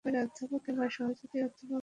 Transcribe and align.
অধ্যাপক 0.05 0.61
কিংবা 0.65 0.85
সহযোগী 0.89 1.37
অধ্যাপক 1.39 1.69
নেই। 1.69 1.79